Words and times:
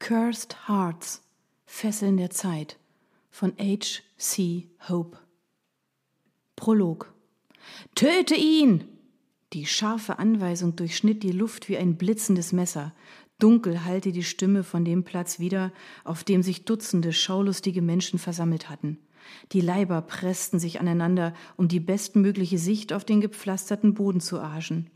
Cursed 0.00 0.66
Hearts 0.66 1.22
Fesseln 1.66 2.16
der 2.16 2.30
Zeit 2.30 2.78
von 3.30 3.52
H. 3.60 4.00
C. 4.16 4.66
Hope 4.88 5.18
Prolog 6.56 7.12
Töte 7.94 8.34
ihn! 8.34 8.84
Die 9.52 9.66
scharfe 9.66 10.18
Anweisung 10.18 10.74
durchschnitt 10.74 11.22
die 11.22 11.32
Luft 11.32 11.68
wie 11.68 11.76
ein 11.76 11.96
blitzendes 11.96 12.52
Messer. 12.52 12.94
Dunkel 13.38 13.84
hallte 13.84 14.10
die 14.10 14.24
Stimme 14.24 14.64
von 14.64 14.86
dem 14.86 15.04
Platz 15.04 15.38
wieder, 15.38 15.70
auf 16.02 16.24
dem 16.24 16.42
sich 16.42 16.64
Dutzende 16.64 17.12
schaulustige 17.12 17.82
Menschen 17.82 18.18
versammelt 18.18 18.70
hatten. 18.70 18.98
Die 19.52 19.60
Leiber 19.60 20.00
pressten 20.00 20.58
sich 20.58 20.80
aneinander, 20.80 21.34
um 21.58 21.68
die 21.68 21.78
bestmögliche 21.78 22.58
Sicht 22.58 22.94
auf 22.94 23.04
den 23.04 23.20
gepflasterten 23.20 23.92
Boden 23.92 24.20
zu 24.20 24.38
erhaschen. 24.38 24.90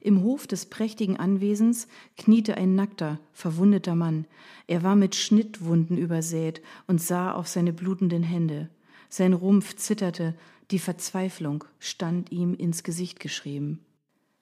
Im 0.00 0.22
Hof 0.22 0.46
des 0.46 0.66
prächtigen 0.66 1.16
Anwesens 1.16 1.88
kniete 2.16 2.56
ein 2.56 2.74
nackter, 2.74 3.18
verwundeter 3.32 3.94
Mann. 3.94 4.26
Er 4.66 4.82
war 4.82 4.94
mit 4.94 5.16
Schnittwunden 5.16 5.98
übersät 5.98 6.62
und 6.86 7.00
sah 7.00 7.32
auf 7.32 7.48
seine 7.48 7.72
blutenden 7.72 8.22
Hände. 8.22 8.68
Sein 9.08 9.32
Rumpf 9.32 9.74
zitterte, 9.76 10.34
die 10.70 10.78
Verzweiflung 10.78 11.64
stand 11.78 12.30
ihm 12.30 12.54
ins 12.54 12.82
Gesicht 12.82 13.20
geschrieben. 13.20 13.80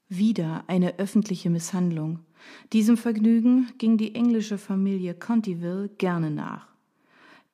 Wieder 0.09 0.65
eine 0.67 0.99
öffentliche 0.99 1.51
Misshandlung. 1.51 2.21
Diesem 2.73 2.97
Vergnügen 2.97 3.69
ging 3.79 3.97
die 3.97 4.15
englische 4.15 4.59
Familie 4.59 5.15
Contiville 5.15 5.89
gerne 5.99 6.31
nach. 6.31 6.69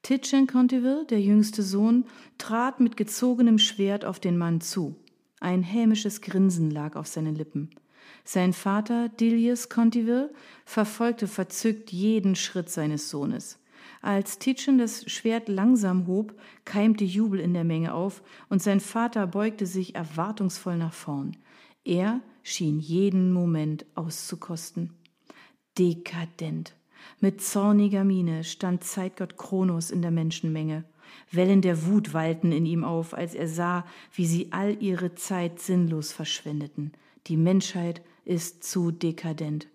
Titchen 0.02 0.48
Contiville, 0.48 1.07
der 1.07 1.21
jüngste 1.21 1.62
Sohn, 1.62 2.05
trat 2.37 2.80
mit 2.80 2.96
gezogenem 2.96 3.59
Schwert 3.59 4.05
auf 4.05 4.19
den 4.19 4.37
Mann 4.37 4.60
zu. 4.60 4.96
Ein 5.38 5.62
hämisches 5.62 6.21
Grinsen 6.21 6.71
lag 6.71 6.96
auf 6.96 7.07
seinen 7.07 7.37
Lippen. 7.37 7.71
Sein 8.24 8.52
Vater, 8.52 9.09
Dilius 9.09 9.69
Contiville, 9.69 10.33
verfolgte 10.65 11.27
verzückt 11.27 11.91
jeden 11.91 12.37
Schritt 12.37 12.70
seines 12.70 13.10
Sohnes. 13.10 13.59
Als 14.01 14.38
Titchen 14.38 14.79
das 14.79 15.10
Schwert 15.10 15.48
langsam 15.48 16.07
hob, 16.07 16.35
keimte 16.65 17.04
Jubel 17.04 17.40
in 17.40 17.54
der 17.54 17.65
Menge 17.65 17.95
auf, 17.95 18.23
und 18.49 18.62
sein 18.62 18.80
Vater 18.80 19.27
beugte 19.27 19.66
sich 19.66 19.95
erwartungsvoll 19.95 20.77
nach 20.77 20.93
vorn. 20.93 21.37
Er 21.85 22.21
schien 22.43 22.80
jeden 22.80 23.32
Moment 23.32 23.87
auszukosten. 23.95 24.90
Dekadent. 25.79 26.74
Mit 27.21 27.40
zorniger 27.40 28.05
Miene 28.05 28.45
stand 28.45 28.84
Zeitgott 28.84 29.37
Kronos 29.37 29.90
in 29.90 30.02
der 30.02 30.10
Menschenmenge. 30.10 30.84
Wellen 31.30 31.62
der 31.62 31.87
Wut 31.87 32.15
wallten 32.15 32.52
in 32.52 32.66
ihm 32.66 32.84
auf, 32.84 33.15
als 33.15 33.34
er 33.34 33.49
sah, 33.49 33.87
wie 34.15 34.27
sie 34.27 34.49
all 34.51 34.82
ihre 34.82 35.15
Zeit 35.15 35.60
sinnlos 35.60 36.12
verschwendeten. 36.12 36.93
Die 37.26 37.37
Menschheit 37.37 38.02
ist 38.24 38.65
zu 38.65 38.90
dekadent. 38.90 39.68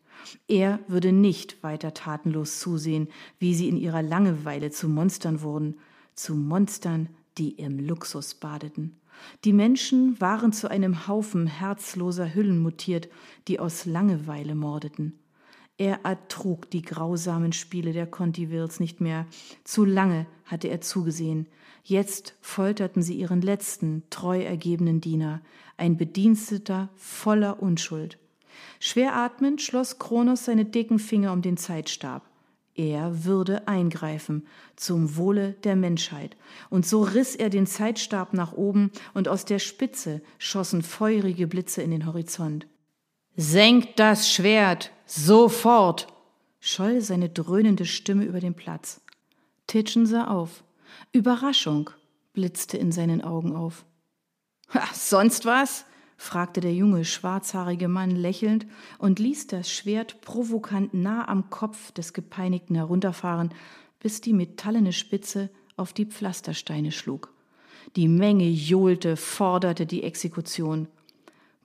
Er 0.47 0.79
würde 0.87 1.11
nicht 1.11 1.61
weiter 1.63 1.93
tatenlos 1.93 2.59
zusehen, 2.59 3.07
wie 3.39 3.53
sie 3.53 3.69
in 3.69 3.77
ihrer 3.77 4.01
Langeweile 4.01 4.71
zu 4.71 4.89
Monstern 4.89 5.41
wurden, 5.41 5.77
zu 6.15 6.35
Monstern, 6.35 7.09
die 7.37 7.51
im 7.51 7.79
Luxus 7.79 8.33
badeten. 8.35 8.99
Die 9.45 9.53
Menschen 9.53 10.19
waren 10.19 10.53
zu 10.53 10.69
einem 10.69 11.07
Haufen 11.07 11.47
herzloser 11.47 12.33
Hüllen 12.33 12.59
mutiert, 12.59 13.09
die 13.47 13.59
aus 13.59 13.85
Langeweile 13.85 14.55
mordeten. 14.55 15.19
Er 15.77 16.03
ertrug 16.03 16.69
die 16.71 16.81
grausamen 16.81 17.53
Spiele 17.53 17.93
der 17.93 18.07
Contivilles 18.07 18.79
nicht 18.79 18.99
mehr. 18.99 19.27
Zu 19.63 19.85
lange 19.85 20.25
hatte 20.45 20.69
er 20.69 20.81
zugesehen. 20.81 21.47
Jetzt 21.89 22.35
folterten 22.41 23.01
sie 23.01 23.13
ihren 23.13 23.41
letzten, 23.41 24.03
treu 24.09 24.41
ergebenen 24.41 24.99
Diener, 24.99 25.41
ein 25.77 25.95
Bediensteter 25.95 26.89
voller 26.97 27.63
Unschuld. 27.63 28.17
Schwer 28.81 29.15
atmend 29.15 29.61
schloss 29.61 29.97
Kronos 29.97 30.43
seine 30.43 30.65
dicken 30.65 30.99
Finger 30.99 31.31
um 31.31 31.41
den 31.41 31.55
Zeitstab. 31.55 32.29
Er 32.75 33.23
würde 33.23 33.69
eingreifen 33.69 34.47
zum 34.75 35.15
Wohle 35.15 35.53
der 35.63 35.77
Menschheit. 35.77 36.35
Und 36.69 36.85
so 36.85 37.03
riss 37.03 37.37
er 37.37 37.49
den 37.49 37.65
Zeitstab 37.65 38.33
nach 38.33 38.51
oben 38.51 38.91
und 39.13 39.29
aus 39.29 39.45
der 39.45 39.59
Spitze 39.59 40.21
schossen 40.39 40.81
feurige 40.81 41.47
Blitze 41.47 41.83
in 41.83 41.91
den 41.91 42.05
Horizont. 42.05 42.67
Senkt 43.37 43.97
das 43.97 44.29
Schwert, 44.29 44.91
sofort! 45.05 46.07
scholl 46.59 46.99
seine 46.99 47.29
dröhnende 47.29 47.85
Stimme 47.85 48.25
über 48.25 48.41
den 48.41 48.55
Platz. 48.55 48.99
Titchen 49.67 50.05
sah 50.05 50.27
auf. 50.27 50.65
Überraschung 51.11 51.89
blitzte 52.33 52.77
in 52.77 52.91
seinen 52.91 53.23
Augen 53.23 53.55
auf. 53.55 53.85
Ha, 54.73 54.87
sonst 54.93 55.45
was? 55.45 55.85
fragte 56.17 56.61
der 56.61 56.73
junge, 56.73 57.05
schwarzhaarige 57.05 57.87
Mann 57.87 58.11
lächelnd 58.11 58.65
und 58.97 59.19
ließ 59.19 59.47
das 59.47 59.71
Schwert 59.71 60.19
provokant 60.21 60.93
nah 60.93 61.27
am 61.27 61.49
Kopf 61.49 61.91
des 61.91 62.13
Gepeinigten 62.13 62.75
herunterfahren, 62.75 63.53
bis 63.99 64.21
die 64.21 64.33
metallene 64.33 64.93
Spitze 64.93 65.49
auf 65.75 65.93
die 65.93 66.05
Pflastersteine 66.05 66.91
schlug. 66.91 67.33
Die 67.95 68.07
Menge 68.07 68.49
johlte, 68.49 69.15
forderte 69.15 69.85
die 69.85 70.03
Exekution. 70.03 70.87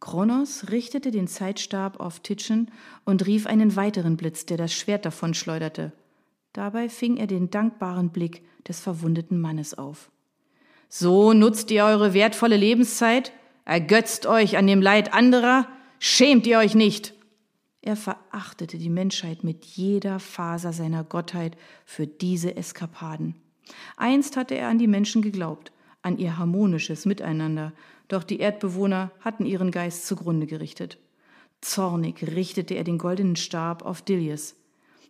Kronos 0.00 0.70
richtete 0.70 1.10
den 1.10 1.28
Zeitstab 1.28 2.00
auf 2.00 2.20
Titschen 2.20 2.70
und 3.04 3.26
rief 3.26 3.46
einen 3.46 3.76
weiteren 3.76 4.16
Blitz, 4.16 4.46
der 4.46 4.56
das 4.56 4.72
Schwert 4.72 5.04
davonschleuderte. 5.04 5.92
Dabei 6.52 6.88
fing 6.88 7.16
er 7.16 7.26
den 7.26 7.50
dankbaren 7.50 8.10
Blick 8.10 8.42
des 8.68 8.80
verwundeten 8.80 9.40
Mannes 9.40 9.74
auf. 9.74 10.10
So 10.88 11.32
nutzt 11.32 11.70
ihr 11.70 11.84
eure 11.84 12.12
wertvolle 12.12 12.56
Lebenszeit? 12.56 13.32
Ergötzt 13.64 14.26
euch 14.26 14.56
an 14.58 14.66
dem 14.66 14.82
Leid 14.82 15.14
anderer? 15.14 15.66
Schämt 15.98 16.46
ihr 16.46 16.58
euch 16.58 16.74
nicht? 16.74 17.14
Er 17.80 17.96
verachtete 17.96 18.78
die 18.78 18.90
Menschheit 18.90 19.42
mit 19.42 19.64
jeder 19.64 20.18
Faser 20.20 20.72
seiner 20.72 21.02
Gottheit 21.02 21.56
für 21.84 22.06
diese 22.06 22.56
Eskapaden. 22.56 23.34
Einst 23.96 24.36
hatte 24.36 24.54
er 24.54 24.68
an 24.68 24.78
die 24.78 24.86
Menschen 24.86 25.22
geglaubt, 25.22 25.72
an 26.02 26.18
ihr 26.18 26.38
harmonisches 26.38 27.06
Miteinander, 27.06 27.72
doch 28.08 28.24
die 28.24 28.40
Erdbewohner 28.40 29.10
hatten 29.20 29.46
ihren 29.46 29.70
Geist 29.70 30.06
zugrunde 30.06 30.46
gerichtet. 30.46 30.98
Zornig 31.60 32.22
richtete 32.22 32.74
er 32.74 32.84
den 32.84 32.98
goldenen 32.98 33.36
Stab 33.36 33.84
auf 33.84 34.02
Dilius. 34.02 34.56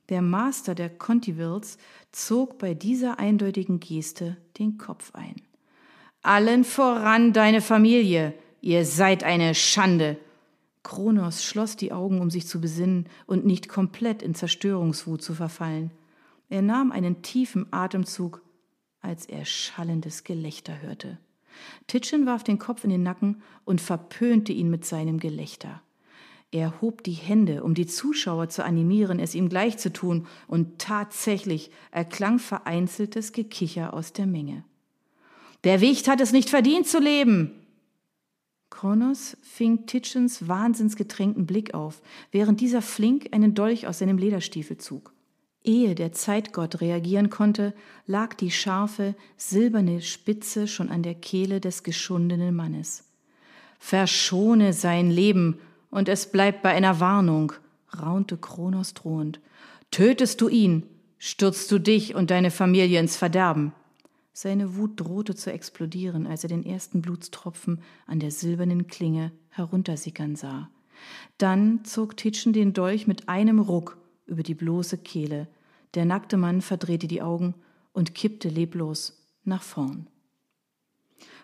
Der 0.08 0.22
Master 0.22 0.74
der 0.74 0.90
Contivilles 0.90 1.78
zog 2.10 2.58
bei 2.58 2.74
dieser 2.74 3.18
eindeutigen 3.18 3.80
Geste 3.80 4.36
den 4.58 4.78
Kopf 4.78 5.14
ein. 5.14 5.36
Allen 6.22 6.64
voran 6.64 7.32
deine 7.32 7.60
Familie. 7.60 8.34
Ihr 8.60 8.84
seid 8.84 9.24
eine 9.24 9.54
Schande. 9.54 10.18
Kronos 10.82 11.44
schloss 11.44 11.76
die 11.76 11.92
Augen, 11.92 12.20
um 12.20 12.30
sich 12.30 12.46
zu 12.46 12.60
besinnen 12.60 13.08
und 13.26 13.44
nicht 13.46 13.68
komplett 13.68 14.22
in 14.22 14.34
Zerstörungswut 14.34 15.22
zu 15.22 15.34
verfallen. 15.34 15.90
Er 16.48 16.62
nahm 16.62 16.92
einen 16.92 17.22
tiefen 17.22 17.72
Atemzug, 17.72 18.42
als 19.00 19.26
er 19.26 19.44
schallendes 19.44 20.24
Gelächter 20.24 20.80
hörte. 20.82 21.18
Titchen 21.86 22.26
warf 22.26 22.44
den 22.44 22.58
Kopf 22.58 22.84
in 22.84 22.90
den 22.90 23.02
Nacken 23.02 23.42
und 23.64 23.80
verpönte 23.80 24.52
ihn 24.52 24.70
mit 24.70 24.84
seinem 24.84 25.18
Gelächter. 25.18 25.82
Er 26.52 26.82
hob 26.82 27.02
die 27.02 27.12
Hände, 27.12 27.64
um 27.64 27.72
die 27.72 27.86
Zuschauer 27.86 28.50
zu 28.50 28.62
animieren, 28.62 29.18
es 29.18 29.34
ihm 29.34 29.48
gleich 29.48 29.78
zu 29.78 29.90
tun, 29.90 30.26
und 30.46 30.78
tatsächlich 30.78 31.70
erklang 31.90 32.38
vereinzeltes 32.38 33.32
Gekicher 33.32 33.94
aus 33.94 34.12
der 34.12 34.26
Menge. 34.26 34.62
Der 35.64 35.80
Wicht 35.80 36.08
hat 36.08 36.20
es 36.20 36.32
nicht 36.32 36.50
verdient 36.50 36.86
zu 36.86 37.00
leben. 37.00 37.52
Kronos 38.68 39.36
fing 39.42 39.86
Titchens 39.86 40.46
wahnsinnsgetränkten 40.46 41.46
Blick 41.46 41.72
auf, 41.72 42.02
während 42.32 42.60
dieser 42.60 42.82
flink 42.82 43.28
einen 43.32 43.54
Dolch 43.54 43.86
aus 43.86 44.00
seinem 44.00 44.18
Lederstiefel 44.18 44.76
zog. 44.76 45.14
Ehe 45.64 45.94
der 45.94 46.12
Zeitgott 46.12 46.80
reagieren 46.80 47.30
konnte, 47.30 47.72
lag 48.06 48.34
die 48.34 48.50
scharfe, 48.50 49.14
silberne 49.36 50.02
Spitze 50.02 50.66
schon 50.68 50.90
an 50.90 51.02
der 51.02 51.14
Kehle 51.14 51.60
des 51.60 51.82
geschundenen 51.82 52.54
Mannes. 52.54 53.04
Verschone 53.78 54.72
sein 54.72 55.10
Leben, 55.10 55.58
und 55.92 56.08
es 56.08 56.32
bleibt 56.32 56.62
bei 56.62 56.70
einer 56.70 56.98
Warnung, 56.98 57.52
raunte 57.96 58.38
Kronos 58.38 58.94
drohend. 58.94 59.40
Tötest 59.92 60.40
du 60.40 60.48
ihn, 60.48 60.84
stürzt 61.18 61.70
du 61.70 61.78
dich 61.78 62.14
und 62.16 62.30
deine 62.30 62.50
Familie 62.50 62.98
ins 62.98 63.14
Verderben. 63.14 63.72
Seine 64.32 64.74
Wut 64.76 64.98
drohte 64.98 65.34
zu 65.34 65.52
explodieren, 65.52 66.26
als 66.26 66.42
er 66.42 66.48
den 66.48 66.64
ersten 66.64 67.02
Blutstropfen 67.02 67.82
an 68.06 68.18
der 68.18 68.30
silbernen 68.30 68.86
Klinge 68.86 69.32
heruntersickern 69.50 70.34
sah. 70.34 70.70
Dann 71.36 71.84
zog 71.84 72.16
Titschen 72.16 72.54
den 72.54 72.72
Dolch 72.72 73.06
mit 73.06 73.28
einem 73.28 73.58
Ruck 73.58 73.98
über 74.24 74.42
die 74.42 74.54
bloße 74.54 74.96
Kehle. 74.96 75.46
Der 75.92 76.06
nackte 76.06 76.38
Mann 76.38 76.62
verdrehte 76.62 77.06
die 77.06 77.20
Augen 77.20 77.54
und 77.92 78.14
kippte 78.14 78.48
leblos 78.48 79.22
nach 79.44 79.62
vorn. 79.62 80.06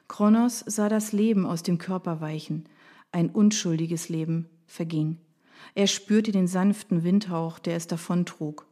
Kronos 0.07 0.61
sah 0.67 0.89
das 0.89 1.13
Leben 1.13 1.45
aus 1.45 1.63
dem 1.63 1.77
Körper 1.77 2.23
weichen. 2.23 2.65
Ein 3.13 3.31
unschuldiges 3.31 4.09
Leben 4.09 4.49
verging. 4.67 5.19
Er 5.75 5.87
spürte 5.87 6.33
den 6.33 6.47
sanften 6.47 7.05
Windhauch, 7.05 7.59
der 7.59 7.77
es 7.77 7.87
davontrug. 7.87 8.67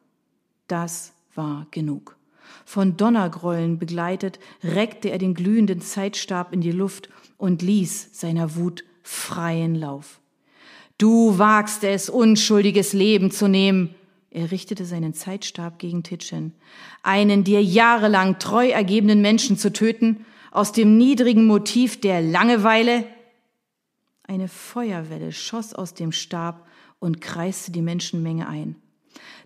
Das 0.68 1.12
war 1.34 1.66
genug. 1.70 2.16
Von 2.64 2.96
Donnergrollen 2.96 3.78
begleitet, 3.78 4.38
reckte 4.62 5.10
er 5.10 5.18
den 5.18 5.34
glühenden 5.34 5.80
Zeitstab 5.80 6.52
in 6.52 6.60
die 6.60 6.72
Luft 6.72 7.08
und 7.38 7.62
ließ 7.62 8.10
seiner 8.12 8.56
Wut 8.56 8.84
freien 9.02 9.74
Lauf. 9.74 10.20
Du 10.98 11.38
wagst 11.38 11.84
es, 11.84 12.08
unschuldiges 12.08 12.92
Leben 12.92 13.30
zu 13.30 13.48
nehmen. 13.48 13.94
Er 14.30 14.50
richtete 14.50 14.84
seinen 14.84 15.14
Zeitstab 15.14 15.78
gegen 15.78 16.02
Titchen. 16.02 16.52
Einen 17.02 17.44
dir 17.44 17.62
jahrelang 17.62 18.38
treu 18.38 18.68
ergebenen 18.68 19.20
Menschen 19.20 19.58
zu 19.58 19.72
töten, 19.72 20.24
aus 20.50 20.72
dem 20.72 20.96
niedrigen 20.96 21.46
Motiv 21.46 22.00
der 22.00 22.22
Langeweile? 22.22 23.04
Eine 24.28 24.48
Feuerwelle 24.48 25.30
schoss 25.30 25.72
aus 25.72 25.94
dem 25.94 26.10
Stab 26.10 26.66
und 26.98 27.20
kreiste 27.20 27.70
die 27.70 27.82
Menschenmenge 27.82 28.48
ein. 28.48 28.76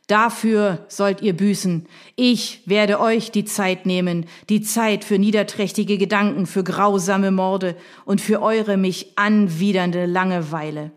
Dafür 0.06 0.86
sollt 0.88 1.22
ihr 1.22 1.36
büßen. 1.36 1.86
Ich 2.16 2.62
werde 2.66 2.98
euch 2.98 3.30
die 3.30 3.44
Zeit 3.44 3.86
nehmen, 3.86 4.26
die 4.48 4.62
Zeit 4.62 5.04
für 5.04 5.18
niederträchtige 5.18 5.98
Gedanken, 5.98 6.46
für 6.46 6.64
grausame 6.64 7.30
Morde 7.30 7.76
und 8.04 8.20
für 8.20 8.42
eure 8.42 8.76
mich 8.76 9.16
anwidernde 9.16 10.06
Langeweile. 10.06 10.90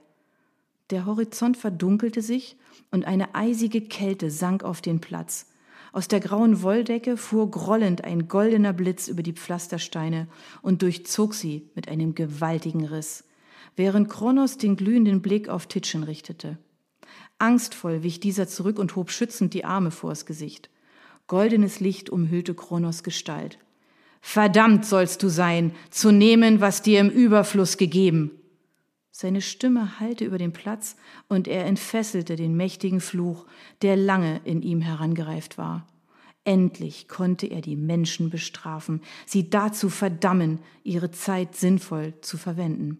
Der 0.89 1.05
Horizont 1.05 1.57
verdunkelte 1.57 2.21
sich 2.21 2.55
und 2.89 3.05
eine 3.05 3.35
eisige 3.35 3.81
Kälte 3.81 4.31
sank 4.31 4.63
auf 4.63 4.81
den 4.81 5.01
Platz. 5.01 5.47
Aus 5.91 6.07
der 6.07 6.21
grauen 6.21 6.63
Wolldecke 6.63 7.17
fuhr 7.17 7.51
grollend 7.51 8.03
ein 8.03 8.27
goldener 8.27 8.73
Blitz 8.73 9.07
über 9.07 9.21
die 9.21 9.33
Pflastersteine 9.33 10.27
und 10.61 10.81
durchzog 10.81 11.35
sie 11.35 11.69
mit 11.75 11.87
einem 11.87 12.15
gewaltigen 12.15 12.85
Riss, 12.85 13.25
während 13.75 14.09
Kronos 14.09 14.57
den 14.57 14.75
glühenden 14.75 15.21
Blick 15.21 15.49
auf 15.49 15.67
Titschen 15.67 16.03
richtete. 16.03 16.57
Angstvoll 17.39 18.03
wich 18.03 18.19
dieser 18.19 18.47
zurück 18.47 18.79
und 18.79 18.95
hob 18.95 19.11
schützend 19.11 19.53
die 19.53 19.65
Arme 19.65 19.91
vors 19.91 20.25
Gesicht. 20.25 20.69
Goldenes 21.27 21.79
Licht 21.79 22.09
umhüllte 22.09 22.53
Kronos 22.53 23.03
Gestalt. 23.03 23.57
Verdammt 24.21 24.85
sollst 24.85 25.21
du 25.23 25.29
sein, 25.29 25.73
zu 25.89 26.11
nehmen, 26.11 26.61
was 26.61 26.81
dir 26.81 26.99
im 26.99 27.09
Überfluss 27.09 27.77
gegeben. 27.77 28.31
Seine 29.11 29.41
Stimme 29.41 29.99
hallte 29.99 30.25
über 30.25 30.37
den 30.37 30.53
Platz 30.53 30.95
und 31.27 31.47
er 31.47 31.65
entfesselte 31.65 32.35
den 32.35 32.55
mächtigen 32.55 32.99
Fluch, 32.99 33.45
der 33.81 33.95
lange 33.95 34.41
in 34.43 34.61
ihm 34.61 34.81
herangereift 34.81 35.57
war. 35.57 35.85
Endlich 36.45 37.07
konnte 37.07 37.47
er 37.47 37.61
die 37.61 37.75
Menschen 37.75 38.29
bestrafen, 38.29 39.01
sie 39.25 39.49
dazu 39.49 39.89
verdammen, 39.89 40.59
ihre 40.83 41.11
Zeit 41.11 41.55
sinnvoll 41.55 42.13
zu 42.21 42.37
verwenden. 42.37 42.99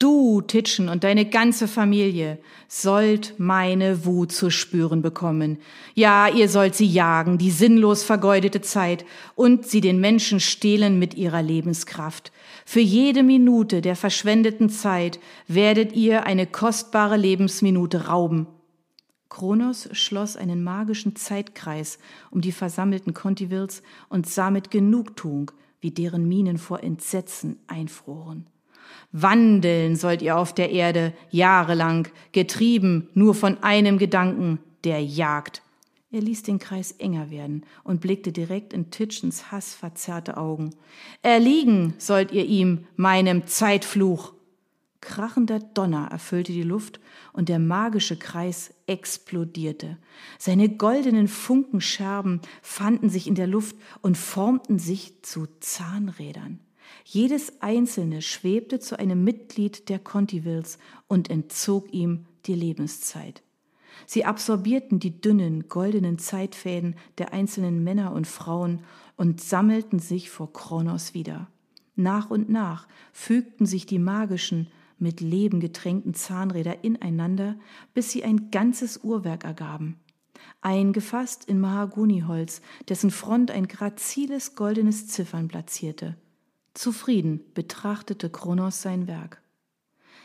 Du, 0.00 0.40
Titschen, 0.40 0.88
und 0.88 1.04
deine 1.04 1.24
ganze 1.24 1.68
Familie 1.68 2.38
sollt 2.66 3.34
meine 3.38 4.04
Wut 4.04 4.32
zu 4.32 4.50
spüren 4.50 5.02
bekommen. 5.02 5.58
Ja, 5.94 6.28
ihr 6.28 6.48
sollt 6.48 6.74
sie 6.74 6.86
jagen, 6.86 7.38
die 7.38 7.52
sinnlos 7.52 8.02
vergeudete 8.02 8.60
Zeit, 8.60 9.04
und 9.36 9.66
sie 9.66 9.80
den 9.80 10.00
Menschen 10.00 10.40
stehlen 10.40 10.98
mit 10.98 11.14
ihrer 11.14 11.42
Lebenskraft. 11.42 12.32
Für 12.66 12.80
jede 12.80 13.22
Minute 13.22 13.82
der 13.82 13.94
verschwendeten 13.94 14.68
Zeit 14.68 15.20
werdet 15.46 15.92
ihr 15.92 16.26
eine 16.26 16.48
kostbare 16.48 17.16
Lebensminute 17.16 18.06
rauben. 18.08 18.48
Kronos 19.28 19.88
schloss 19.92 20.36
einen 20.36 20.64
magischen 20.64 21.14
Zeitkreis 21.14 21.98
um 22.32 22.40
die 22.40 22.52
versammelten 22.52 23.14
Contivils 23.14 23.82
und 24.08 24.28
sah 24.28 24.50
mit 24.50 24.72
Genugtuung, 24.72 25.52
wie 25.80 25.92
deren 25.92 26.26
Mienen 26.26 26.58
vor 26.58 26.82
Entsetzen 26.82 27.58
einfroren. 27.68 28.46
Wandeln 29.12 29.96
sollt 29.96 30.22
ihr 30.22 30.36
auf 30.36 30.54
der 30.54 30.70
Erde 30.70 31.12
jahrelang, 31.30 32.08
getrieben 32.32 33.08
nur 33.14 33.34
von 33.34 33.62
einem 33.62 33.98
Gedanken, 33.98 34.58
der 34.84 35.02
Jagd. 35.02 35.62
Er 36.10 36.20
ließ 36.20 36.44
den 36.44 36.60
Kreis 36.60 36.92
enger 36.92 37.30
werden 37.30 37.66
und 37.82 38.00
blickte 38.00 38.30
direkt 38.30 38.72
in 38.72 38.92
Titchens 38.92 39.50
hassverzerrte 39.50 40.36
Augen. 40.36 40.70
Erliegen 41.22 41.94
sollt 41.98 42.30
ihr 42.30 42.46
ihm, 42.46 42.86
meinem 42.94 43.48
Zeitfluch. 43.48 44.32
Krachender 45.00 45.58
Donner 45.58 46.08
erfüllte 46.12 46.52
die 46.52 46.62
Luft 46.62 47.00
und 47.32 47.48
der 47.48 47.58
magische 47.58 48.16
Kreis 48.16 48.72
explodierte. 48.86 49.98
Seine 50.38 50.68
goldenen 50.68 51.28
Funkenscherben 51.28 52.40
fanden 52.62 53.10
sich 53.10 53.26
in 53.26 53.34
der 53.34 53.48
Luft 53.48 53.76
und 54.00 54.16
formten 54.16 54.78
sich 54.78 55.22
zu 55.22 55.46
Zahnrädern. 55.60 56.60
Jedes 57.04 57.60
einzelne 57.60 58.22
schwebte 58.22 58.80
zu 58.80 58.98
einem 58.98 59.22
Mitglied 59.24 59.90
der 59.90 59.98
Contivils 59.98 60.78
und 61.06 61.30
entzog 61.30 61.92
ihm 61.92 62.24
die 62.46 62.54
Lebenszeit. 62.54 63.42
Sie 64.06 64.24
absorbierten 64.24 64.98
die 64.98 65.20
dünnen, 65.20 65.68
goldenen 65.68 66.18
Zeitfäden 66.18 66.96
der 67.18 67.32
einzelnen 67.32 67.84
Männer 67.84 68.12
und 68.12 68.26
Frauen 68.26 68.82
und 69.16 69.40
sammelten 69.40 69.98
sich 69.98 70.30
vor 70.30 70.52
Kronos 70.52 71.14
wieder. 71.14 71.48
Nach 71.94 72.30
und 72.30 72.48
nach 72.48 72.88
fügten 73.12 73.66
sich 73.66 73.86
die 73.86 73.98
magischen, 73.98 74.68
mit 74.98 75.20
Leben 75.20 75.60
getränkten 75.60 76.14
Zahnräder 76.14 76.82
ineinander, 76.84 77.56
bis 77.92 78.10
sie 78.10 78.24
ein 78.24 78.50
ganzes 78.50 79.04
Uhrwerk 79.04 79.44
ergaben. 79.44 80.00
Eingefasst 80.60 81.44
in 81.44 81.60
Mahagoniholz, 81.60 82.62
dessen 82.88 83.10
Front 83.10 83.50
ein 83.50 83.68
graziles 83.68 84.54
goldenes 84.54 85.06
Ziffern 85.08 85.48
platzierte. 85.48 86.16
Zufrieden 86.74 87.40
betrachtete 87.54 88.28
Kronos 88.30 88.82
sein 88.82 89.06
Werk. 89.06 89.40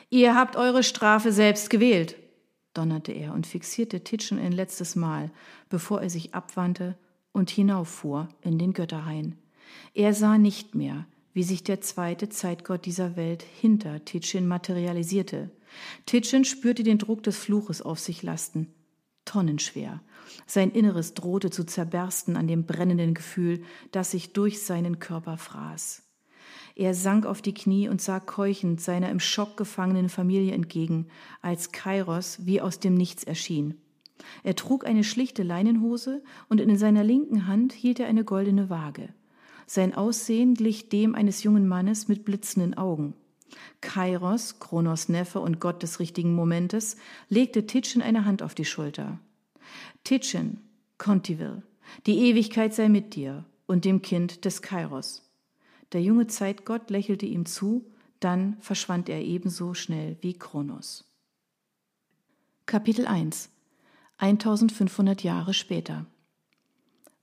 Ihr 0.09 0.35
habt 0.35 0.55
eure 0.55 0.81
Strafe 0.81 1.31
selbst 1.31 1.69
gewählt, 1.69 2.15
donnerte 2.73 3.11
er 3.11 3.33
und 3.33 3.45
fixierte 3.45 4.03
Titschen 4.03 4.39
ein 4.39 4.51
letztes 4.51 4.95
Mal, 4.95 5.31
bevor 5.69 6.01
er 6.01 6.09
sich 6.09 6.33
abwandte 6.33 6.97
und 7.31 7.51
hinauffuhr 7.51 8.27
in 8.41 8.57
den 8.57 8.73
Götterhain. 8.73 9.37
Er 9.93 10.15
sah 10.15 10.39
nicht 10.39 10.73
mehr, 10.73 11.05
wie 11.33 11.43
sich 11.43 11.63
der 11.63 11.81
zweite 11.81 12.29
Zeitgott 12.29 12.85
dieser 12.85 13.15
Welt 13.15 13.43
hinter 13.43 14.03
Titschen 14.03 14.47
materialisierte. 14.47 15.51
Titschen 16.07 16.43
spürte 16.43 16.81
den 16.81 16.97
Druck 16.97 17.21
des 17.21 17.37
Fluches 17.37 17.83
auf 17.83 17.99
sich 17.99 18.23
lasten. 18.23 18.73
Tonnenschwer. 19.25 20.01
Sein 20.47 20.71
Inneres 20.71 21.13
drohte 21.13 21.51
zu 21.51 21.63
zerbersten 21.63 22.35
an 22.35 22.47
dem 22.47 22.65
brennenden 22.65 23.13
Gefühl, 23.13 23.63
das 23.91 24.11
sich 24.11 24.33
durch 24.33 24.63
seinen 24.63 24.97
Körper 24.97 25.37
fraß. 25.37 26.08
Er 26.79 26.93
sank 26.93 27.25
auf 27.25 27.41
die 27.41 27.53
Knie 27.53 27.89
und 27.89 28.01
sah 28.01 28.21
keuchend 28.21 28.79
seiner 28.79 29.09
im 29.09 29.19
Schock 29.19 29.57
gefangenen 29.57 30.07
Familie 30.07 30.53
entgegen, 30.53 31.07
als 31.41 31.73
Kairos 31.73 32.45
wie 32.45 32.61
aus 32.61 32.79
dem 32.79 32.93
Nichts 32.93 33.25
erschien. 33.25 33.75
Er 34.43 34.55
trug 34.55 34.85
eine 34.85 35.03
schlichte 35.03 35.43
Leinenhose 35.43 36.23
und 36.47 36.61
in 36.61 36.77
seiner 36.77 37.03
linken 37.03 37.47
Hand 37.47 37.73
hielt 37.73 37.99
er 37.99 38.07
eine 38.07 38.23
goldene 38.23 38.69
Waage. 38.69 39.09
Sein 39.65 39.93
Aussehen 39.93 40.53
glich 40.53 40.87
dem 40.87 41.15
eines 41.15 41.43
jungen 41.43 41.67
Mannes 41.67 42.07
mit 42.07 42.23
blitzenden 42.23 42.77
Augen. 42.77 43.13
Kairos, 43.81 44.59
Kronos 44.59 45.09
Neffe 45.09 45.41
und 45.41 45.59
Gott 45.59 45.83
des 45.83 45.99
richtigen 45.99 46.33
Momentes, 46.33 46.95
legte 47.27 47.67
Titchen 47.67 48.01
eine 48.01 48.23
Hand 48.23 48.41
auf 48.41 48.55
die 48.55 48.63
Schulter. 48.63 49.19
Titchen, 50.05 50.61
Contiville, 50.97 51.61
die 52.05 52.19
Ewigkeit 52.29 52.73
sei 52.73 52.87
mit 52.87 53.15
dir 53.15 53.43
und 53.67 53.83
dem 53.83 54.01
Kind 54.01 54.45
des 54.45 54.61
Kairos. 54.61 55.28
Der 55.91 56.01
junge 56.01 56.27
Zeitgott 56.27 56.89
lächelte 56.89 57.25
ihm 57.25 57.45
zu, 57.45 57.85
dann 58.19 58.57
verschwand 58.59 59.09
er 59.09 59.21
ebenso 59.21 59.73
schnell 59.73 60.17
wie 60.21 60.33
Kronos. 60.33 61.05
Kapitel 62.65 63.07
1 63.07 63.49
1500 64.17 65.23
Jahre 65.23 65.53
später 65.53 66.05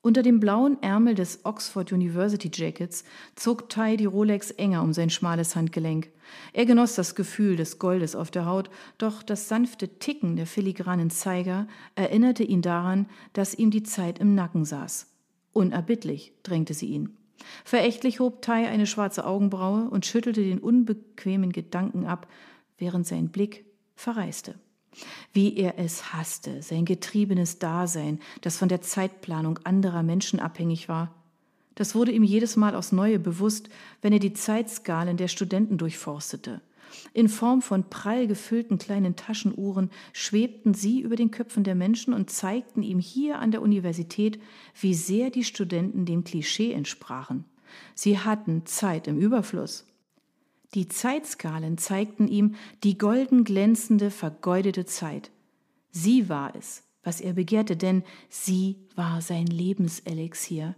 unter 0.07 0.23
dem 0.23 0.39
blauen 0.39 0.81
Ärmel 0.85 1.17
des 1.17 1.45
Oxford 1.45 1.91
University 1.91 2.49
Jackets 2.55 3.03
zog 3.35 3.69
Ty 3.69 3.97
die 3.97 4.05
Rolex 4.05 4.53
enger 4.53 4.85
um 4.85 4.93
sein 4.93 5.11
schmales 5.11 5.57
Handgelenk. 5.57 6.11
Er 6.53 6.65
genoss 6.65 6.95
das 6.95 7.17
Gefühl 7.17 7.57
des 7.57 7.81
Goldes 7.81 8.15
auf 8.15 8.31
der 8.31 8.47
Haut, 8.47 8.71
doch 8.99 9.25
das 9.25 9.49
sanfte 9.49 9.99
Ticken 9.99 10.37
der 10.37 10.47
filigranen 10.47 11.11
Zeiger 11.11 11.67
erinnerte 11.97 12.45
ihn 12.45 12.63
daran, 12.63 13.07
dass 13.33 13.57
ihm 13.57 13.73
die 13.73 13.83
Zeit 13.83 14.21
im 14.21 14.37
Nacken 14.37 14.65
saß. 14.65 15.09
Unerbittlich 15.53 16.33
drängte 16.45 16.73
sie 16.73 16.87
ihn. 16.87 17.17
Verächtlich 17.65 18.21
hob 18.21 18.43
Tai 18.43 18.69
eine 18.69 18.87
schwarze 18.87 19.25
Augenbraue 19.27 19.89
und 19.89 20.07
schüttelte 20.07 20.43
den 20.43 20.59
unbequemen 20.59 21.53
Gedanken 21.53 22.07
ab, 22.07 22.29
während 22.79 23.07
sein 23.07 23.29
Blick 23.29 23.65
verreiste. 23.95 24.55
Wie 25.33 25.57
er 25.57 25.79
es 25.79 26.13
hasste, 26.13 26.63
sein 26.63 26.85
getriebenes 26.85 27.59
Dasein, 27.59 28.21
das 28.41 28.57
von 28.57 28.69
der 28.69 28.81
Zeitplanung 28.81 29.59
anderer 29.65 30.03
Menschen 30.03 30.41
abhängig 30.41 30.89
war. 30.89 31.15
Das 31.75 31.95
wurde 31.95 32.13
ihm 32.13 32.25
jedes 32.25 32.57
Mal 32.57 32.75
aufs 32.75 32.93
Neue 32.93 33.19
bewusst, 33.19 33.69
wenn 34.01 34.13
er 34.13 34.19
die 34.19 34.33
Zeitskalen 34.33 35.19
der 35.19 35.29
Studenten 35.29 35.77
durchforstete. 35.77 36.63
In 37.13 37.29
Form 37.29 37.63
von 37.63 37.89
prall 37.89 38.27
gefüllten 38.27 38.79
kleinen 38.79 39.17
Taschenuhren 39.17 39.91
schwebten 40.13 40.75
sie 40.75 41.01
über 41.01 41.17
den 41.17 41.31
Köpfen 41.31 41.65
der 41.65 41.75
Menschen 41.75 42.15
und 42.15 42.31
zeigten 42.31 42.83
ihm 42.83 42.99
hier 42.99 43.39
an 43.39 43.51
der 43.51 43.63
Universität, 43.63 44.41
wie 44.81 44.95
sehr 44.95 45.31
die 45.31 45.45
Studenten 45.45 46.05
dem 46.05 46.25
Klischee 46.25 46.73
entsprachen. 46.73 47.45
Sie 47.95 48.19
hatten 48.19 48.67
Zeit 48.67 49.09
im 49.09 49.19
Überfluss. 49.19 49.87
Die 50.75 50.89
Zeitskalen 50.89 51.79
zeigten 51.79 52.29
ihm 52.29 52.55
die 52.85 52.99
golden 52.99 53.45
glänzende, 53.45 54.11
vergeudete 54.11 54.85
Zeit. 54.85 55.31
Sie 55.91 56.29
war 56.29 56.55
es, 56.55 56.83
was 57.03 57.21
er 57.21 57.33
begehrte, 57.33 57.77
denn 57.77 58.03
sie 58.29 58.77
war 58.95 59.23
sein 59.23 59.47
Lebenselixier. 59.47 60.75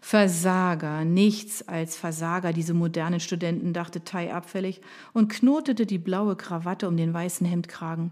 Versager, 0.00 1.04
nichts 1.04 1.66
als 1.66 1.96
Versager, 1.96 2.52
diese 2.52 2.74
modernen 2.74 3.20
Studenten, 3.20 3.72
dachte 3.72 4.04
Tai 4.04 4.32
abfällig 4.32 4.80
und 5.12 5.28
knotete 5.28 5.86
die 5.86 5.98
blaue 5.98 6.36
Krawatte 6.36 6.88
um 6.88 6.96
den 6.96 7.14
weißen 7.14 7.46
Hemdkragen. 7.46 8.10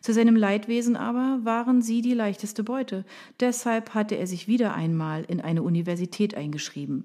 Zu 0.00 0.12
seinem 0.12 0.36
Leidwesen 0.36 0.96
aber 0.96 1.40
waren 1.42 1.82
sie 1.82 2.02
die 2.02 2.14
leichteste 2.14 2.62
Beute. 2.64 3.04
Deshalb 3.40 3.94
hatte 3.94 4.16
er 4.16 4.26
sich 4.26 4.48
wieder 4.48 4.74
einmal 4.74 5.24
in 5.24 5.40
eine 5.40 5.62
Universität 5.62 6.34
eingeschrieben. 6.34 7.04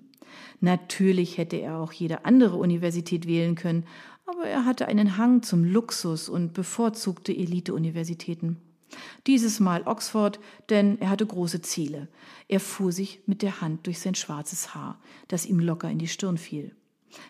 Natürlich 0.60 1.38
hätte 1.38 1.58
er 1.58 1.77
auch 1.77 1.91
jede 1.91 2.25
andere 2.25 2.58
Universität 2.58 3.27
wählen 3.27 3.56
können, 3.56 3.86
aber 4.25 4.46
er 4.46 4.65
hatte 4.65 4.88
einen 4.88 5.18
Hang 5.18 5.41
zum 5.41 5.63
Luxus 5.63 6.29
und 6.29 6.53
bevorzugte 6.53 7.36
Elite-Universitäten. 7.36 8.58
Dieses 9.27 9.60
Mal 9.60 9.84
Oxford, 9.84 10.39
denn 10.69 11.00
er 11.00 11.10
hatte 11.10 11.25
große 11.25 11.62
Ziele. 11.62 12.08
Er 12.48 12.60
fuhr 12.60 12.91
sich 12.91 13.22
mit 13.25 13.41
der 13.41 13.62
Hand 13.62 13.86
durch 13.86 14.00
sein 14.00 14.15
schwarzes 14.15 14.74
Haar, 14.74 15.00
das 15.27 15.46
ihm 15.46 15.60
locker 15.60 15.89
in 15.89 16.00
die 16.00 16.08
Stirn 16.08 16.38
fiel. 16.38 16.75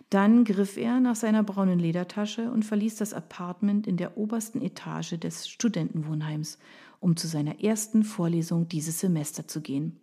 Dann 0.09 0.43
griff 0.43 0.77
er 0.77 0.99
nach 0.99 1.15
seiner 1.15 1.43
braunen 1.43 1.79
Ledertasche 1.79 2.51
und 2.51 2.65
verließ 2.65 2.97
das 2.97 3.13
Apartment 3.13 3.87
in 3.87 3.97
der 3.97 4.17
obersten 4.17 4.61
Etage 4.61 5.17
des 5.19 5.47
Studentenwohnheims, 5.47 6.57
um 6.99 7.15
zu 7.15 7.27
seiner 7.27 7.63
ersten 7.63 8.03
Vorlesung 8.03 8.67
dieses 8.67 8.99
Semester 8.99 9.47
zu 9.47 9.61
gehen. 9.61 9.99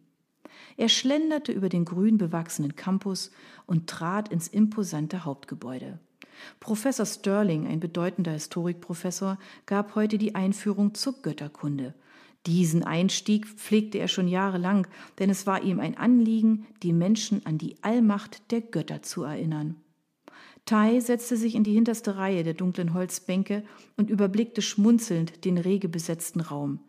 Er 0.76 0.88
schlenderte 0.88 1.52
über 1.52 1.68
den 1.68 1.84
grün 1.84 2.18
bewachsenen 2.18 2.76
Campus 2.76 3.30
und 3.66 3.88
trat 3.88 4.28
ins 4.30 4.48
imposante 4.48 5.24
Hauptgebäude. 5.24 5.98
Professor 6.60 7.06
Sterling, 7.06 7.66
ein 7.66 7.80
bedeutender 7.80 8.32
Historikprofessor, 8.32 9.38
gab 9.66 9.94
heute 9.94 10.18
die 10.18 10.34
Einführung 10.34 10.94
zur 10.94 11.20
Götterkunde. 11.22 11.94
Diesen 12.46 12.84
Einstieg 12.84 13.46
pflegte 13.46 13.98
er 13.98 14.08
schon 14.08 14.28
jahrelang, 14.28 14.86
denn 15.18 15.30
es 15.30 15.46
war 15.46 15.62
ihm 15.62 15.80
ein 15.80 15.96
Anliegen, 15.96 16.66
die 16.82 16.92
Menschen 16.92 17.44
an 17.44 17.58
die 17.58 17.76
Allmacht 17.82 18.52
der 18.52 18.60
Götter 18.60 19.02
zu 19.02 19.24
erinnern. 19.24 19.76
Tai 20.64 20.98
setzte 21.00 21.36
sich 21.36 21.54
in 21.54 21.64
die 21.64 21.74
hinterste 21.74 22.16
Reihe 22.16 22.42
der 22.42 22.54
dunklen 22.54 22.94
Holzbänke 22.94 23.64
und 23.96 24.10
überblickte 24.10 24.62
schmunzelnd 24.62 25.44
den 25.44 25.58
rege 25.58 25.88
besetzten 25.88 26.40
Raum. 26.40 26.80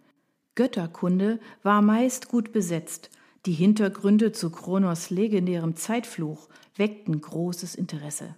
Götterkunde 0.55 1.39
war 1.61 1.83
meist 1.83 2.29
gut 2.29 2.51
besetzt. 2.51 3.11
Die 3.45 3.53
Hintergründe 3.53 4.31
zu 4.31 4.49
Kronos 4.49 5.11
legendärem 5.11 5.75
Zeitfluch 5.75 6.49
weckten 6.75 7.21
großes 7.21 7.75
Interesse. 7.75 8.35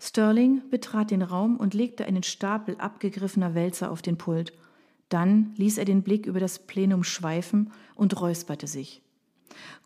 Sterling 0.00 0.62
betrat 0.70 1.10
den 1.10 1.22
Raum 1.22 1.56
und 1.56 1.74
legte 1.74 2.04
einen 2.04 2.22
Stapel 2.22 2.76
abgegriffener 2.78 3.54
Wälzer 3.54 3.90
auf 3.90 4.02
den 4.02 4.16
Pult. 4.18 4.52
Dann 5.08 5.52
ließ 5.56 5.78
er 5.78 5.84
den 5.84 6.02
Blick 6.02 6.26
über 6.26 6.40
das 6.40 6.58
Plenum 6.60 7.04
schweifen 7.04 7.72
und 7.94 8.20
räusperte 8.20 8.66
sich. 8.66 9.02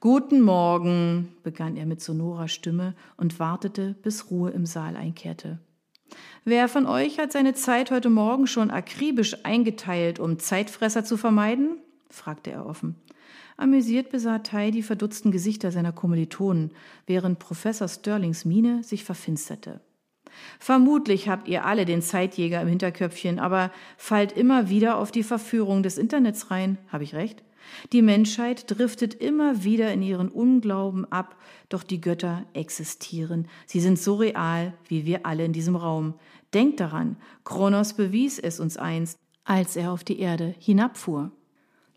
Guten 0.00 0.42
Morgen, 0.42 1.34
begann 1.42 1.76
er 1.76 1.86
mit 1.86 2.00
sonorer 2.00 2.48
Stimme 2.48 2.94
und 3.16 3.38
wartete, 3.38 3.94
bis 4.02 4.30
Ruhe 4.30 4.50
im 4.50 4.66
Saal 4.66 4.96
einkehrte. 4.96 5.58
Wer 6.44 6.68
von 6.68 6.86
euch 6.86 7.18
hat 7.18 7.32
seine 7.32 7.54
Zeit 7.54 7.90
heute 7.90 8.10
Morgen 8.10 8.46
schon 8.46 8.70
akribisch 8.70 9.44
eingeteilt, 9.44 10.18
um 10.18 10.38
Zeitfresser 10.38 11.04
zu 11.04 11.16
vermeiden? 11.16 11.78
fragte 12.10 12.50
er 12.50 12.66
offen. 12.66 12.96
Amüsiert 13.56 14.10
besah 14.10 14.40
Tai 14.40 14.70
die 14.70 14.82
verdutzten 14.82 15.30
Gesichter 15.30 15.70
seiner 15.70 15.92
Kommilitonen, 15.92 16.72
während 17.06 17.38
Professor 17.38 17.88
Sterlings 17.88 18.44
Miene 18.44 18.82
sich 18.82 19.04
verfinsterte. 19.04 19.80
Vermutlich 20.58 21.28
habt 21.28 21.48
ihr 21.48 21.64
alle 21.64 21.84
den 21.84 22.02
Zeitjäger 22.02 22.60
im 22.60 22.68
Hinterköpfchen, 22.68 23.38
aber 23.38 23.70
fallt 23.96 24.32
immer 24.32 24.68
wieder 24.68 24.98
auf 24.98 25.12
die 25.12 25.22
Verführung 25.22 25.82
des 25.82 25.98
Internets 25.98 26.50
rein. 26.50 26.78
Habe 26.88 27.04
ich 27.04 27.14
recht? 27.14 27.44
Die 27.92 28.02
Menschheit 28.02 28.70
driftet 28.70 29.14
immer 29.14 29.64
wieder 29.64 29.92
in 29.92 30.02
ihren 30.02 30.28
Unglauben 30.28 31.10
ab, 31.10 31.36
doch 31.68 31.82
die 31.82 32.00
Götter 32.00 32.44
existieren. 32.52 33.48
Sie 33.66 33.80
sind 33.80 33.98
so 33.98 34.16
real 34.16 34.74
wie 34.88 35.06
wir 35.06 35.24
alle 35.24 35.44
in 35.44 35.52
diesem 35.52 35.76
Raum. 35.76 36.14
Denkt 36.52 36.80
daran, 36.80 37.16
Kronos 37.44 37.94
bewies 37.94 38.38
es 38.38 38.60
uns 38.60 38.76
einst, 38.76 39.18
als 39.44 39.76
er 39.76 39.92
auf 39.92 40.04
die 40.04 40.20
Erde 40.20 40.54
hinabfuhr. 40.58 41.32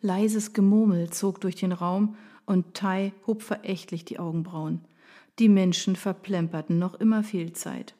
Leises 0.07 0.53
Gemurmel 0.53 1.09
zog 1.09 1.41
durch 1.41 1.55
den 1.55 1.73
Raum 1.73 2.15
und 2.45 2.73
Tai 2.73 3.11
hob 3.27 3.43
verächtlich 3.43 4.05
die 4.05 4.19
Augenbrauen. 4.19 4.79
Die 5.37 5.49
Menschen 5.49 5.97
verplemperten 5.97 6.79
noch 6.79 6.95
immer 6.95 7.23
viel 7.23 7.51
Zeit. 7.51 7.93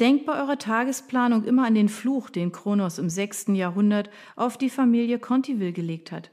Denkt 0.00 0.26
bei 0.26 0.36
eurer 0.42 0.58
Tagesplanung 0.58 1.44
immer 1.44 1.64
an 1.64 1.76
den 1.76 1.88
Fluch, 1.88 2.28
den 2.28 2.50
Kronos 2.50 2.98
im 2.98 3.08
sechsten 3.08 3.54
Jahrhundert 3.54 4.10
auf 4.34 4.58
die 4.58 4.68
Familie 4.68 5.20
Contiville 5.20 5.72
gelegt 5.72 6.10
hat. 6.10 6.32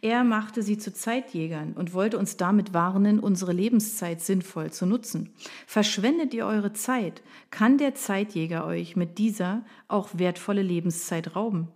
Er 0.00 0.24
machte 0.24 0.62
sie 0.62 0.78
zu 0.78 0.94
Zeitjägern 0.94 1.74
und 1.74 1.92
wollte 1.92 2.16
uns 2.16 2.38
damit 2.38 2.72
warnen, 2.72 3.20
unsere 3.20 3.52
Lebenszeit 3.52 4.22
sinnvoll 4.22 4.70
zu 4.70 4.86
nutzen. 4.86 5.34
Verschwendet 5.66 6.32
ihr 6.32 6.46
eure 6.46 6.72
Zeit, 6.72 7.22
kann 7.50 7.76
der 7.76 7.94
Zeitjäger 7.94 8.64
euch 8.64 8.96
mit 8.96 9.18
dieser 9.18 9.66
auch 9.86 10.10
wertvolle 10.14 10.62
Lebenszeit 10.62 11.36
rauben. 11.36 11.68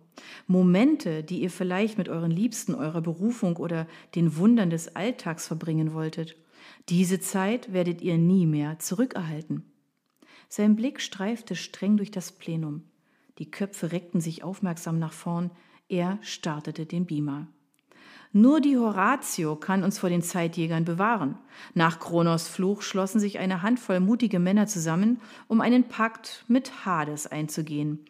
Momente, 0.47 1.23
die 1.23 1.41
ihr 1.43 1.51
vielleicht 1.51 1.99
mit 1.99 2.09
euren 2.09 2.31
Liebsten, 2.31 2.75
eurer 2.75 3.01
Berufung 3.01 3.57
oder 3.57 3.87
den 4.15 4.37
Wundern 4.37 4.71
des 4.71 4.95
Alltags 4.97 5.47
verbringen 5.47 5.93
wolltet. 5.93 6.37
Diese 6.89 7.21
Zeit 7.21 7.73
werdet 7.73 8.03
ihr 8.03 8.19
nie 8.19 8.47
mehr 8.47 8.79
zurückerhalten. 8.79 9.65
Sein 10.49 10.77
Blick 10.77 11.01
streifte 11.01 11.57
streng 11.57 11.97
durch 11.97 12.11
das 12.11 12.33
Plenum. 12.33 12.85
Die 13.39 13.51
Köpfe 13.51 13.93
reckten 13.93 14.21
sich 14.21 14.43
aufmerksam 14.43 14.99
nach 14.99 15.13
vorn. 15.13 15.51
Er 15.89 16.19
startete 16.23 16.87
den 16.87 17.07
Beamer. 17.07 17.47
Nur 18.33 18.61
die 18.61 18.77
Horatio 18.77 19.57
kann 19.57 19.83
uns 19.83 19.99
vor 19.99 20.11
den 20.11 20.23
Zeitjägern 20.23 20.85
bewahren. 20.85 21.39
Nach 21.75 21.99
Kronos 21.99 22.47
Fluch 22.47 22.83
schlossen 22.83 23.21
sich 23.21 23.39
eine 23.39 23.63
Handvoll 23.63 24.01
mutige 24.01 24.39
Männer 24.39 24.67
zusammen, 24.67 25.21
um 25.47 25.61
einen 25.61 25.85
Pakt 25.85 26.45
mit 26.47 26.85
Hades 26.85 27.27
einzugehen. 27.27 28.01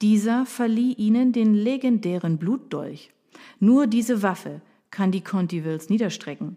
Dieser 0.00 0.46
verlieh 0.46 0.92
ihnen 0.92 1.32
den 1.32 1.54
legendären 1.54 2.38
Blutdolch. 2.38 3.12
Nur 3.58 3.86
diese 3.86 4.22
Waffe 4.22 4.60
kann 4.90 5.10
die 5.10 5.22
Contivilles 5.22 5.90
niederstrecken. 5.90 6.56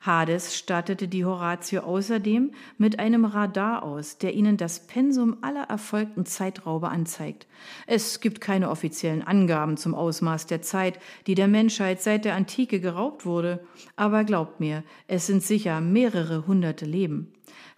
Hades 0.00 0.56
stattete 0.56 1.08
die 1.08 1.24
Horatio 1.24 1.80
außerdem 1.80 2.52
mit 2.78 2.98
einem 2.98 3.24
Radar 3.24 3.82
aus, 3.82 4.18
der 4.18 4.34
ihnen 4.34 4.56
das 4.56 4.86
Pensum 4.86 5.38
aller 5.40 5.64
erfolgten 5.64 6.26
Zeitraube 6.26 6.88
anzeigt. 6.88 7.46
Es 7.86 8.20
gibt 8.20 8.40
keine 8.40 8.70
offiziellen 8.70 9.22
Angaben 9.22 9.76
zum 9.76 9.94
Ausmaß 9.94 10.46
der 10.46 10.62
Zeit, 10.62 10.98
die 11.26 11.34
der 11.34 11.48
Menschheit 11.48 12.00
seit 12.02 12.24
der 12.24 12.34
Antike 12.34 12.80
geraubt 12.80 13.26
wurde, 13.26 13.64
aber 13.96 14.24
glaubt 14.24 14.60
mir, 14.60 14.84
es 15.08 15.26
sind 15.26 15.42
sicher 15.42 15.80
mehrere 15.80 16.46
hunderte 16.46 16.84
Leben. 16.84 17.32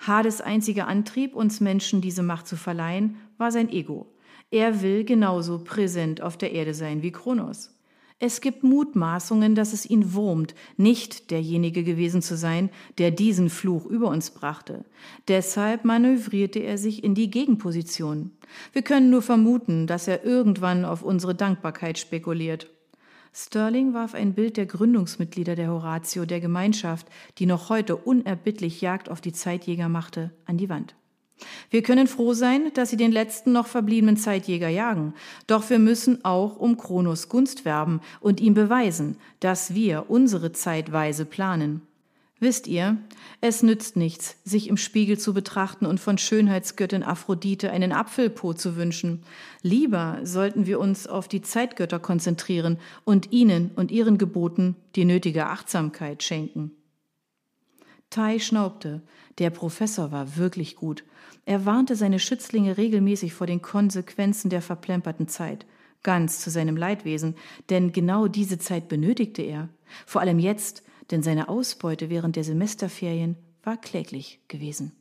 Hades 0.07 0.41
einziger 0.41 0.87
Antrieb, 0.87 1.35
uns 1.35 1.61
Menschen 1.61 2.01
diese 2.01 2.23
Macht 2.23 2.47
zu 2.47 2.57
verleihen, 2.57 3.17
war 3.37 3.51
sein 3.51 3.69
Ego. 3.69 4.13
Er 4.51 4.83
will 4.83 5.05
genauso 5.05 5.59
präsent 5.63 6.23
auf 6.23 6.37
der 6.37 6.53
Erde 6.53 6.73
sein 6.73 7.03
wie 7.03 7.13
Kronos. 7.13 7.78
Es 8.21 8.41
gibt 8.41 8.65
Mutmaßungen, 8.65 9.55
dass 9.55 9.73
es 9.73 9.89
ihn 9.89 10.13
wurmt, 10.13 10.57
nicht 10.77 11.31
derjenige 11.31 11.85
gewesen 11.85 12.21
zu 12.21 12.37
sein, 12.37 12.69
der 12.99 13.13
diesen 13.13 13.49
Fluch 13.49 13.87
über 13.87 14.09
uns 14.09 14.31
brachte. 14.31 14.85
Deshalb 15.29 15.85
manövrierte 15.85 16.59
er 16.59 16.79
sich 16.79 17.05
in 17.05 17.15
die 17.15 17.31
Gegenposition. 17.31 18.33
Wir 18.73 18.83
können 18.83 19.11
nur 19.11 19.23
vermuten, 19.23 19.87
dass 19.87 20.09
er 20.09 20.25
irgendwann 20.25 20.85
auf 20.85 21.03
unsere 21.03 21.37
Dankbarkeit 21.37 21.97
spekuliert. 21.97 22.69
Sterling 23.33 23.95
warf 23.95 24.15
ein 24.15 24.35
Bild 24.35 24.57
der 24.57 24.67
Gründungsmitglieder 24.67 25.55
der 25.55 25.71
Horatio, 25.71 26.25
der 26.25 26.41
Gemeinschaft, 26.41 27.07
die 27.39 27.47
noch 27.47 27.69
heute 27.69 27.95
unerbittlich 27.95 28.81
Jagd 28.81 29.11
auf 29.11 29.21
die 29.21 29.33
Zeitjäger 29.33 29.89
machte, 29.89 30.33
an 30.45 30.57
die 30.57 30.69
Wand. 30.69 30.97
Wir 31.71 31.83
können 31.83 32.07
froh 32.07 32.33
sein, 32.33 32.71
dass 32.75 32.91
sie 32.91 32.97
den 32.97 33.13
letzten 33.13 33.53
noch 33.53 33.67
verbliebenen 33.67 34.17
Zeitjäger 34.17 34.69
jagen. 34.69 35.15
Doch 35.47 35.69
wir 35.71 35.79
müssen 35.79 36.25
auch 36.25 36.57
um 36.57 36.77
Kronos 36.77 37.29
Gunst 37.29 37.65
werben 37.65 38.01
und 38.21 38.41
ihm 38.41 38.55
beweisen, 38.55 39.17
dass 39.41 39.75
wir 39.75 40.07
unsere 40.09 40.53
Zeitweise 40.53 41.25
planen. 41.25 41.83
Wisst 42.41 42.69
ihr, 42.69 42.97
es 43.41 43.65
nützt 43.65 43.97
nichts, 43.97 44.37
sich 44.45 44.69
im 44.69 44.77
Spiegel 44.77 45.19
zu 45.19 45.35
betrachten 45.35 45.87
und 45.87 45.99
von 45.99 46.19
Schönheitsgöttin 46.19 47.03
Aphrodite 47.03 47.73
einen 47.73 47.91
Apfelpo 47.91 48.55
zu 48.55 48.77
wünschen. 48.77 49.25
Lieber 49.63 50.21
sollten 50.23 50.67
wir 50.67 50.79
uns 50.79 51.09
auf 51.09 51.27
die 51.27 51.43
Zeitgötter 51.43 51.99
konzentrieren 51.99 52.79
und 53.05 53.33
ihnen 53.33 53.73
und 53.75 53.91
ihren 53.91 54.19
Geboten 54.19 54.77
die 54.95 55.05
nötige 55.05 55.47
Achtsamkeit 55.47 56.23
schenken. 56.23 56.78
Tai 58.11 58.39
schnaubte. 58.39 59.03
Der 59.39 59.51
Professor 59.51 60.11
war 60.11 60.37
wirklich 60.37 60.77
gut. 60.77 61.05
Er 61.45 61.67
warnte 61.67 61.95
seine 61.95 62.19
Schützlinge 62.19 62.77
regelmäßig 62.77 63.35
vor 63.35 63.47
den 63.47 63.63
Konsequenzen 63.63 64.51
der 64.51 64.63
verplemperten 64.63 65.29
Zeit. 65.29 65.67
Ganz 66.03 66.41
zu 66.41 66.51
seinem 66.51 66.77
Leidwesen, 66.77 67.35
denn 67.71 67.93
genau 67.93 68.29
diese 68.29 68.59
Zeit 68.59 68.89
benötigte 68.89 69.43
er. 69.43 69.69
Vor 70.07 70.21
allem 70.21 70.39
jetzt, 70.39 70.83
denn 71.11 71.23
seine 71.23 71.49
Ausbeute 71.49 72.09
während 72.09 72.37
der 72.37 72.45
Semesterferien 72.45 73.37
war 73.63 73.77
kläglich 73.77 74.41
gewesen. 74.49 74.93